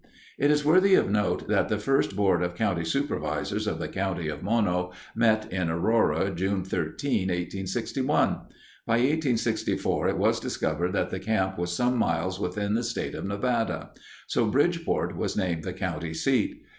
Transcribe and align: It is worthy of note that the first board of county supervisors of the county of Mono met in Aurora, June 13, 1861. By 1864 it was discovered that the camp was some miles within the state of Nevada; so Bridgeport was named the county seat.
It 0.39 0.49
is 0.49 0.65
worthy 0.65 0.95
of 0.95 1.11
note 1.11 1.47
that 1.47 1.69
the 1.69 1.77
first 1.77 2.15
board 2.15 2.41
of 2.41 2.55
county 2.55 2.83
supervisors 2.83 3.67
of 3.67 3.77
the 3.77 3.87
county 3.87 4.29
of 4.29 4.41
Mono 4.41 4.93
met 5.15 5.53
in 5.53 5.69
Aurora, 5.69 6.31
June 6.33 6.63
13, 6.63 7.27
1861. 7.27 8.29
By 8.87 8.93
1864 8.93 10.07
it 10.09 10.17
was 10.17 10.39
discovered 10.39 10.93
that 10.93 11.11
the 11.11 11.19
camp 11.19 11.59
was 11.59 11.71
some 11.71 11.97
miles 11.97 12.39
within 12.39 12.73
the 12.73 12.81
state 12.83 13.13
of 13.13 13.25
Nevada; 13.27 13.91
so 14.25 14.47
Bridgeport 14.47 15.15
was 15.15 15.37
named 15.37 15.61
the 15.63 15.71
county 15.71 16.15
seat. 16.15 16.63